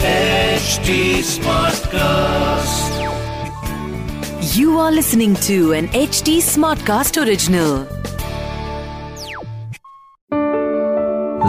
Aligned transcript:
HD 0.00 1.20
Smartcast. 1.20 2.92
You 4.56 4.78
are 4.78 4.90
listening 4.90 5.34
to 5.46 5.72
an 5.72 5.88
HD 5.88 6.40
Smartcast 6.40 7.18
original. 7.22 7.86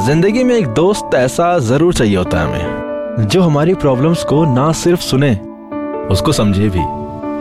ज़िंदगी 0.05 0.43
में 0.43 0.55
एक 0.55 0.67
दोस्त 0.67 1.15
ऐसा 1.15 1.57
ज़रूर 1.59 1.93
चाहिए 1.93 2.15
होता 2.15 2.39
है 2.39 2.46
हमें, 2.48 3.28
जो 3.28 3.42
हमारी 3.42 3.73
प्रॉब्लम्स 3.73 4.23
को 4.23 4.44
ना 4.55 4.71
सिर्फ़ 4.71 5.02
सुने, 5.02 5.34
उसको 6.12 6.32
समझे 6.32 6.70
भी 6.70 6.84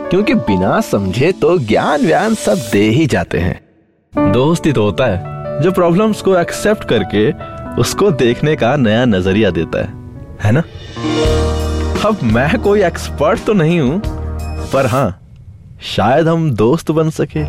क्योंकि 0.09 0.33
बिना 0.33 0.79
समझे 0.81 1.31
तो 1.31 1.57
ज्ञान 1.57 2.05
व्यान 2.05 2.35
सब 2.35 2.69
दे 2.71 2.83
ही 2.89 3.05
जाते 3.07 3.39
हैं 3.39 4.31
दोस्त 4.31 4.65
ही 4.65 4.73
तो 4.73 4.83
होता 4.83 5.05
है 5.05 5.30
जो 5.61 5.71
प्रॉब्लम्स 5.71 6.21
को 6.21 6.35
एक्सेप्ट 6.37 6.83
करके 6.89 7.31
उसको 7.81 8.11
देखने 8.11 8.55
का 8.55 8.75
नया 8.75 9.05
नज़रिया 9.05 9.49
देता 9.51 9.81
है 9.81 9.99
है 10.43 10.51
ना? 10.51 10.63
अब 12.05 12.19
मैं 12.23 12.59
कोई 12.59 12.83
एक्सपर्ट 12.83 13.43
तो 13.45 13.53
नहीं 13.53 13.79
हूँ, 13.79 14.01
पर 14.73 14.85
हाँ 14.85 15.17
शायद 15.85 16.27
हम 16.27 16.49
दोस्त 16.51 16.91
बन 16.91 17.09
सके। 17.09 17.43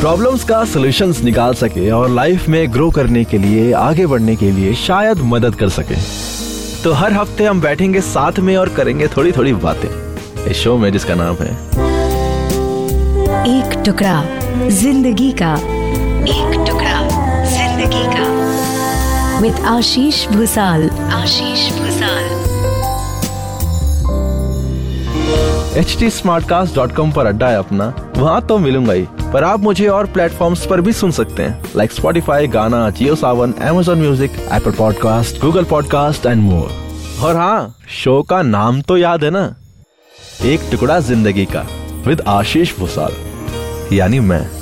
प्रॉब्लम्स 0.00 0.44
का 0.44 0.64
सॉल्यूशंस 0.64 1.22
निकाल 1.22 1.54
सके 1.54 1.90
और 1.90 2.08
लाइफ 2.10 2.48
में 2.48 2.72
ग्रो 2.72 2.90
करने 2.90 3.24
के 3.24 3.38
लिए, 3.38 3.72
आगे 3.72 4.06
बढ़ने 4.06 4.36
के 4.36 4.50
लिए 4.50 4.74
शायद 4.76 5.18
मदद 5.24 5.54
कर 5.54 5.68
सके। 5.70 5.96
तो 6.82 6.92
हर 6.92 7.12
हफ़्ते 7.12 7.44
हम 7.44 7.60
बैठेंगे 7.60 8.00
साथ 8.00 8.38
में 8.38 8.56
और 8.56 8.68
करेंगे 8.68 9.08
थोड़ी 9.08 9.32
थोड़ी 9.32 9.52
बातें। 9.66 9.88
इस 10.44 10.56
शो 10.56 10.76
में 10.76 10.90
जिसका 10.92 11.14
नाम 11.14 11.36
है 11.40 11.50
एक 13.48 13.82
टुकड़ा 13.86 14.24
ज़िंदगी 14.70 15.30
का 15.32 15.54
with 19.42 19.54
Ashish 19.66 20.26
Bhusal 20.28 20.88
Ashish 20.90 21.60
Bhusal 21.72 22.24
H 25.78 25.96
T 26.00 26.10
पर 27.12 27.26
अड्डा 27.26 27.48
है 27.48 27.56
अपना। 27.56 27.86
वहाँ 28.16 28.40
तो 28.46 28.58
मिलूँगा 28.58 28.92
ही 28.92 29.06
पर 29.32 29.44
आप 29.44 29.60
मुझे 29.60 29.88
और 29.88 30.06
प्लेटफॉर्म्स 30.06 30.66
पर 30.66 30.80
भी 30.80 30.92
सुन 30.92 31.10
सकते 31.10 31.42
हैं। 31.42 31.64
Like 31.76 31.92
Spotify 31.92 32.46
Gaana 32.46 32.88
Jio 32.90 33.14
Saavn 33.14 33.54
Amazon 33.62 33.98
music 33.98 34.38
Apple 34.52 34.70
podcast 34.70 35.40
Google 35.40 35.64
podcast 35.64 36.26
and 36.26 36.42
more 36.42 36.70
और 37.22 37.36
हाँ 37.36 37.76
शो 38.02 38.20
का 38.22 38.42
नाम 38.42 38.80
तो 38.80 38.96
याद 38.96 39.24
है 39.24 39.30
ना? 39.30 39.44
एक 40.44 40.68
टुकड़ा 40.70 41.00
ज़िंदगी 41.00 41.44
का 41.44 41.66
विद 42.06 42.22
आशीष 42.28 42.78
भूसाल 42.78 43.94
यानी 43.96 44.20
मैं। 44.20 44.61